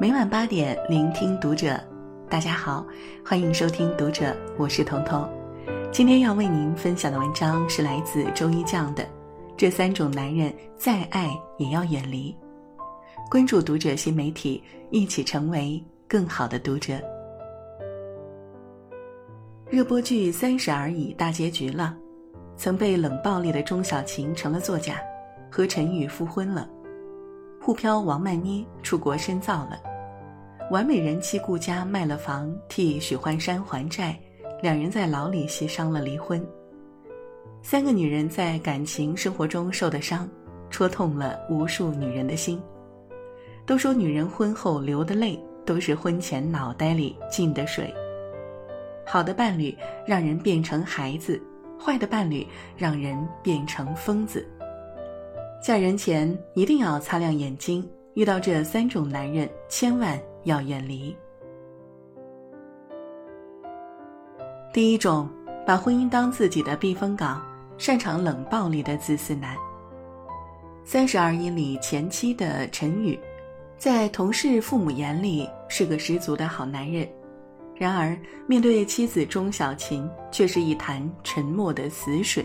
[0.00, 1.76] 每晚八点，聆听读者。
[2.30, 2.86] 大家好，
[3.26, 4.26] 欢迎收听《读者》，
[4.56, 5.28] 我是彤彤。
[5.90, 9.02] 今天要为您分享的文章是来自周一酱的
[9.56, 12.32] 《这三种男人再爱也要远离》。
[13.28, 16.94] 关注《读者》新媒体，一起成为更好的读者。
[19.68, 21.96] 热播剧《三十而已》大结局了，
[22.56, 24.94] 曾被冷暴力的钟小琴成了作家，
[25.50, 26.70] 和陈宇复婚了。
[27.60, 29.78] 沪漂王曼妮出国深造了，
[30.70, 34.18] 完美人妻顾佳卖了房替许幻山还债，
[34.60, 36.44] 两人在牢里协商了离婚。
[37.62, 40.28] 三个女人在感情生活中受的伤，
[40.68, 42.60] 戳痛了无数女人的心。
[43.64, 47.92] 都说女人婚后流的泪，都是婚前脑袋里进的水。
[49.06, 49.74] 好的伴侣
[50.06, 51.42] 让人变成孩子，
[51.82, 52.46] 坏的伴侣
[52.76, 54.46] 让人变成疯子。
[55.62, 61.16] 嫁人前一定要擦亮眼睛，遇到这三种男人，千万要远离。
[64.72, 65.28] 第一种，
[65.64, 67.40] 把婚姻当自己的避风港，
[67.78, 69.56] 擅长冷暴力的自私男。
[70.84, 73.18] 三十而已里前妻的陈宇，
[73.76, 77.08] 在同事、父母眼里是个十足的好男人，
[77.74, 82.44] 然而面对妻子钟小琴，却是一潭沉默的死水。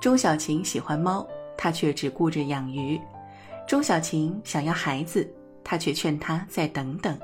[0.00, 1.26] 钟小琴喜欢猫。
[1.58, 3.00] 他却只顾着养鱼，
[3.66, 5.26] 钟小琴想要孩子，
[5.68, 7.18] 他却劝他再等等。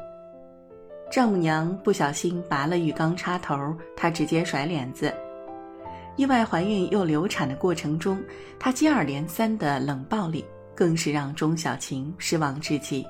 [1.08, 3.56] 丈母娘不小心拔了浴缸插头，
[3.96, 5.14] 他直接甩脸子。
[6.16, 8.20] 意外怀孕又流产的过程中，
[8.58, 13.06] 他接二连三的冷暴力，更是让钟小琴失望至极。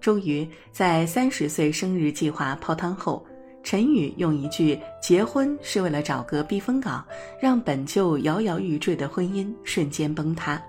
[0.00, 3.26] 终于在三十岁生日计划泡汤后。
[3.66, 7.02] 陈宇用一句“结婚是为了找个避风港”，
[7.40, 10.62] 让本就摇摇欲坠的婚姻瞬间崩塌。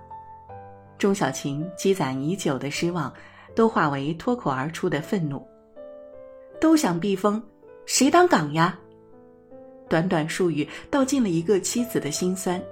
[0.96, 3.12] 钟小琴积攒已久的失望，
[3.56, 5.44] 都化为脱口而出的愤怒。
[6.60, 7.42] 都想避风，
[7.86, 8.78] 谁当港呀？
[9.88, 12.62] 短短数语，道尽了一个妻子的心酸。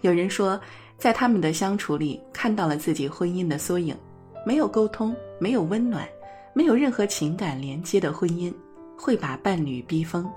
[0.00, 0.58] 有人说，
[0.96, 3.94] 在他们的相处里，看到了自己婚姻的缩影：
[4.46, 6.08] 没有沟通，没有温暖，
[6.54, 8.50] 没有任何情感连接的婚姻。
[8.96, 10.30] 会把伴侣逼疯。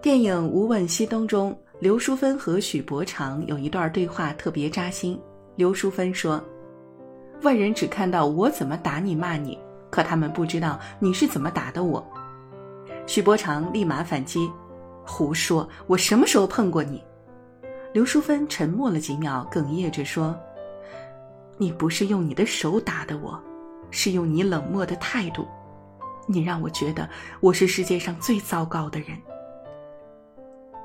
[0.00, 5.20] 电影《无问西东》中，刘淑芬和许伯常有一段对话特别扎心。
[5.54, 6.42] 刘淑芬说
[7.42, 9.58] ：“外人只看到我怎么打你骂你，
[9.90, 12.04] 可他们不知道你是怎么打的我。”
[13.06, 14.50] 许伯常立马反击
[15.06, 17.02] ：“胡说，我什么时候碰过你？”
[17.92, 20.34] 刘淑芬沉默了几秒，哽咽着说
[21.58, 23.38] ：“你不是用你的手打的我，
[23.90, 25.46] 是用你冷漠的态度。”
[26.28, 27.08] 你让我觉得
[27.40, 29.08] 我是世界上最糟糕的人。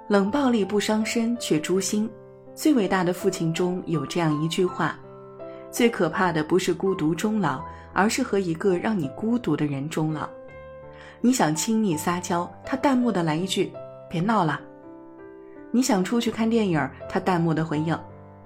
[0.10, 2.10] 冷暴力不伤身却诛心。
[2.56, 4.98] 最伟大的父亲中有这样一句话：
[5.78, 10.28] 最可怕的不是孤独终老，而是和一个让你孤独的人终老。
[11.22, 13.72] 你想亲密撒娇，他淡漠的来一句
[14.10, 14.60] ：“别闹了。”
[15.70, 17.96] 你想出去看电影，他淡漠的回应：“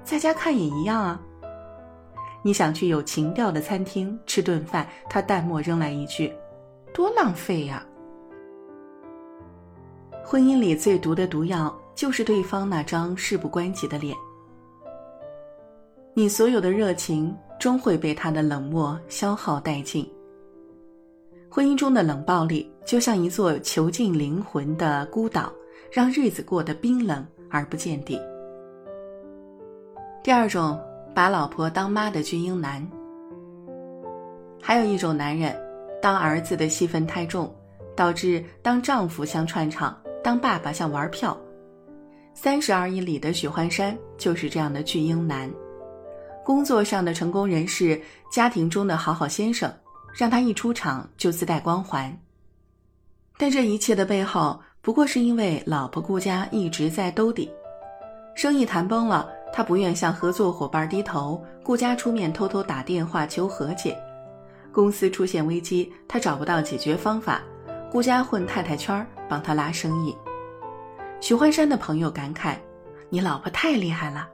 [0.03, 1.21] 在家看也一样啊。”
[2.43, 6.33] 你想去有情调的餐厅吃顿饭，他淡漠扔来一句。
[6.93, 7.81] 多浪费呀！
[10.21, 14.13] 婚姻里最毒的毒药就是对方那张事不关己的脸。
[16.13, 20.07] 你所有的热情终会被他的冷漠消耗殆尽。
[21.49, 25.51] 婚姻中的冷暴力就像一座囚禁灵魂的孤岛，
[25.91, 28.19] 让日子过得冰冷而不见底。
[30.23, 30.79] 第二种，
[31.13, 32.85] 把老婆当妈的巨婴男。
[34.61, 35.55] 还有一种男人。
[36.01, 37.53] 当儿子的戏份太重，
[37.95, 41.37] 导致当丈夫像串场，当爸爸像玩票。
[42.33, 45.47] 三十而已里的许幻山就是这样的巨婴男，
[46.43, 49.71] 工作上的成功人士，家庭中的好好先生，
[50.15, 52.17] 让他一出场就自带光环。
[53.37, 57.51] 但这一切的背后，不过是因为老婆顾家一直在兜底，
[58.35, 63.97] 生意谈崩了，他不愿向合作伙伴低头，顾家出面偷偷打电话求和解。
[64.71, 67.41] 公司出现危机，他找不到解决方法，
[67.91, 70.15] 顾家混太太圈儿帮他拉生意。
[71.19, 72.55] 许幻山的朋友感慨
[73.09, 74.27] ：“你老婆太厉害了。”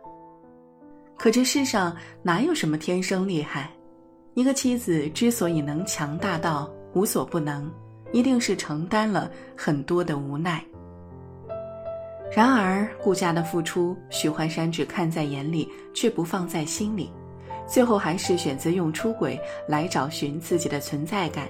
[1.18, 3.70] 可这世上哪有什么天生厉害？
[4.36, 7.70] 一个妻子之所以能强大到无所不能，
[8.12, 10.64] 一定是承担了很多的无奈。
[12.32, 17.12] 然而顾家的付出，许幻山只看在眼里，却不放在心里。
[17.66, 21.48] 最后还是选择用出轨来找寻自己的存在感。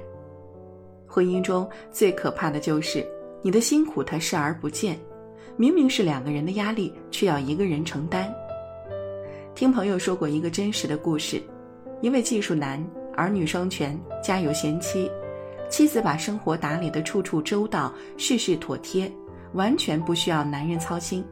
[1.06, 3.06] 婚姻中最可怕的就是
[3.42, 4.98] 你的辛苦他视而不见，
[5.58, 8.34] 明明是两个人的压力，却要一个人承担。
[9.58, 11.42] 听朋友说过一个真实的故事：
[12.00, 12.80] 一位技术男
[13.16, 15.10] 儿女双全，家有贤妻，
[15.68, 19.12] 妻子把生活打理得处处周到，事事妥帖，
[19.54, 21.26] 完全不需要男人操心。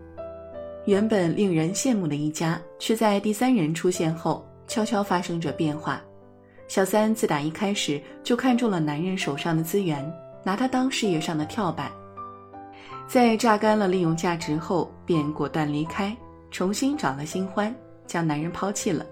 [0.85, 6.01] 原本令人羡慕的一家，却在第三人出现后悄悄发生着变化。
[6.67, 10.03] 小三自打一开始就看中了男人手上的资源，
[10.43, 11.91] 拿他当事业上的跳板，
[13.07, 16.17] 在榨干了利用价值后，便果断离开，
[16.49, 17.71] 重新找了新欢，
[18.07, 19.05] 将男人抛弃了。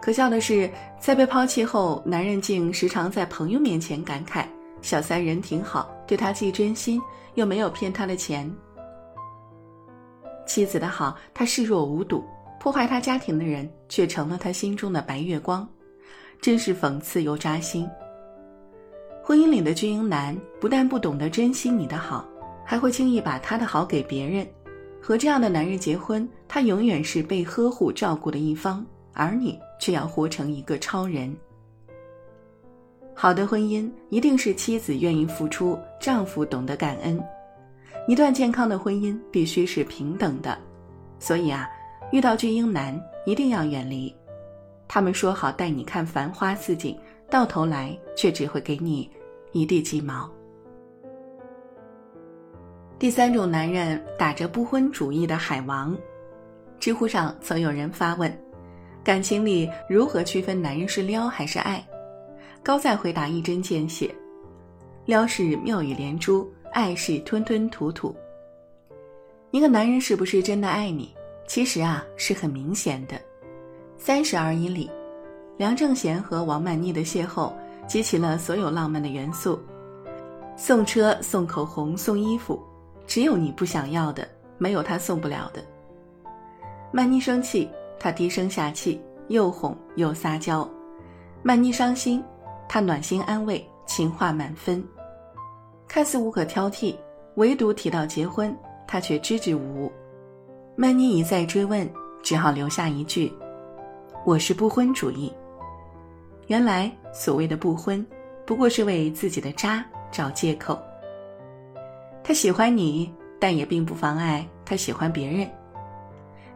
[0.00, 0.70] 可笑的是，
[1.00, 4.44] 在被抛弃后，男人竟时常在朋友面前感慨
[4.80, 7.00] ：“小三人挺好，对他既真心，
[7.34, 8.48] 又没有骗他的钱。”
[10.46, 12.22] 妻子的好，他视若无睹；
[12.60, 15.68] 破坏他家庭的人，却成了他心中的白月光。
[16.40, 17.88] 真是讽刺又扎心。
[19.24, 22.24] 婚姻里的巨婴男不但不懂得珍惜你的好，
[22.64, 24.46] 还会轻易把他的好给别人。
[25.02, 31.36] 和这样的男人结婚，他永远是被呵护照顾的一方，而你却要活成一个超人。
[33.14, 37.22] 好的婚姻一定是妻子愿意付出，丈夫懂得感恩。
[38.06, 40.56] 一段健康的婚姻必须是平等的，
[41.18, 41.68] 所以啊，
[42.12, 44.14] 遇到巨婴男一定要远离。
[44.86, 46.98] 他们说好带你看繁花似锦，
[47.28, 49.10] 到头来却只会给你
[49.52, 50.30] 一地鸡毛。
[52.98, 55.96] 第三种男人打着不婚主义的海王，
[56.80, 58.32] 知乎上曾有人发问：
[59.02, 61.84] 感情里如何区分男人是撩还是爱？
[62.62, 64.14] 高赞回答一针见血：
[65.04, 68.14] 撩是妙语连珠，爱是吞吞吐吐。
[69.50, 71.14] 一个男人是不是真的爱你，
[71.46, 73.18] 其实啊是很明显的。
[73.96, 74.90] 三十而已里，
[75.56, 77.52] 梁正贤和王曼妮的邂逅
[77.86, 79.58] 激起了所有浪漫的元素，
[80.56, 82.62] 送车、送口红、送衣服，
[83.06, 84.28] 只有你不想要的，
[84.58, 85.64] 没有他送不了的。
[86.90, 87.68] 曼妮生气，
[87.98, 90.66] 他低声下气，又哄又撒娇；
[91.42, 92.24] 曼妮伤心，
[92.66, 94.82] 他暖心安慰，情话满分。
[95.86, 96.96] 看似无可挑剔，
[97.34, 98.56] 唯独提到结婚，
[98.86, 99.92] 他却支支吾吾。
[100.76, 101.88] 曼妮一再追问，
[102.22, 103.32] 只好留下一句。
[104.24, 105.32] 我是不婚主义。
[106.46, 108.04] 原来所谓的不婚，
[108.46, 110.78] 不过是为自己的渣找借口。
[112.24, 115.46] 他喜欢你，但也并不妨碍他喜欢别人。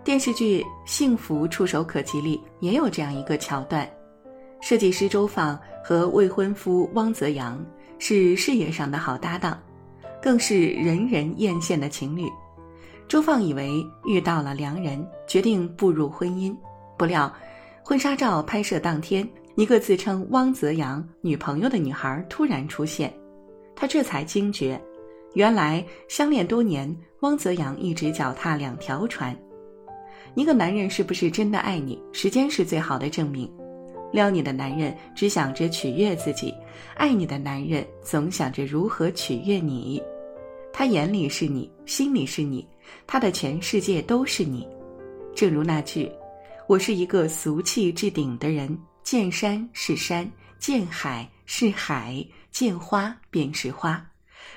[0.04, 3.88] 电视剧《幸福触手可及》里也有这样一个桥段：
[4.60, 7.64] 设计师周放和未婚夫汪泽阳
[8.00, 9.56] 是事业上的好搭档，
[10.20, 12.28] 更是人人艳羡的情侣。
[13.06, 16.52] 周放以为遇到了良人，决定步入婚姻，
[16.98, 17.32] 不料。
[17.84, 23.12] 婚纱照拍摄当天，一个自称汪泽阳女朋友的女孩突然出现，
[23.76, 24.80] 他这才惊觉，
[25.34, 29.36] 原来相恋多年，汪泽阳一直脚踏两条船。
[30.34, 33.50] 一个男人是不是真的爱你，时间是最好的证明。
[34.12, 36.54] 撩你的男人只想着取悦自己，
[36.96, 40.02] 爱你的男人总想着如何取悦你。
[40.72, 42.66] 他眼里是你，心里是你，
[43.06, 44.66] 他的全世界都是你。
[45.34, 46.10] 正如那句。
[46.68, 54.02] 我是一个俗气至顶的人，见山是山，见海是海，见花便是花，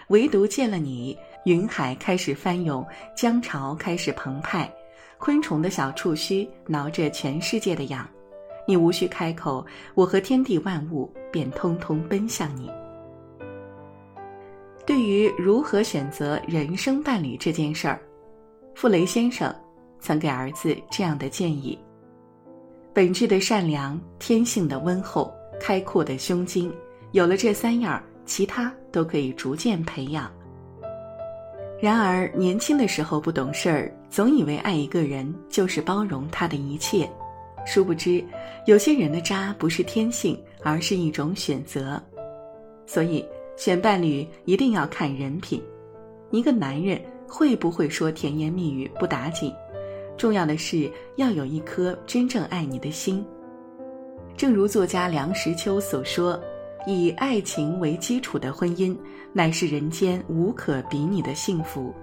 [0.07, 2.85] 唯独见了你，云海开始翻涌，
[3.17, 4.71] 江潮开始澎湃，
[5.17, 8.07] 昆虫的小触须挠着全世界的痒，
[8.67, 12.69] 你无需开口，我和天地万物便通通奔向你。
[14.85, 17.99] 对于如何选择人生伴侣这件事儿，
[18.75, 19.53] 傅雷先生
[19.99, 21.79] 曾给儿子这样的建议。
[22.93, 26.71] 本质的善良，天性的温厚，开阔的胸襟，
[27.13, 30.31] 有了这三样，其他都可以逐渐培养。
[31.79, 37.09] 然而年轻的时候不懂事儿，总以为爱一个人就是包容他的一切，
[37.65, 38.23] 殊不知，
[38.65, 42.01] 有些人的渣不是天性，而是一种选择。
[42.87, 43.23] 所以
[43.57, 45.61] 选伴侣一定要看人品，
[46.31, 49.53] 一个男人会不会说甜言蜜语不打紧。
[50.17, 53.23] 重要的是要有一颗真正爱你的心。
[54.37, 56.39] 正如作家梁实秋所说
[56.85, 58.97] ：“以爱情为基础的婚姻，
[59.33, 61.93] 乃是人间无可比拟的幸福。”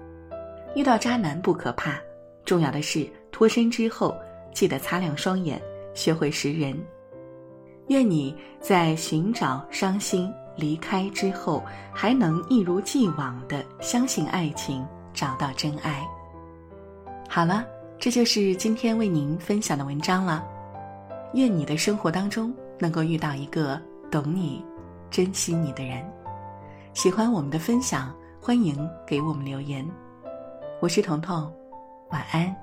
[0.75, 1.99] 遇到渣男不可怕，
[2.45, 4.15] 重要的是脱身之后
[4.53, 5.61] 记得擦亮双眼，
[5.93, 6.77] 学会识人。
[7.87, 11.63] 愿你在寻找、伤心、离开之后，
[11.93, 16.01] 还能一如既往的相信爱情，找到真爱。
[17.27, 17.65] 好了。
[17.99, 20.43] 这就是今天为您分享的文章了。
[21.35, 24.61] 愿你的生活当中能够遇到一个懂你、
[25.13, 26.03] 珍惜你的人。
[26.95, 29.87] 喜欢我们的分享，欢迎给我们留言。
[30.81, 31.53] 我是彤彤，
[32.09, 32.62] 晚安。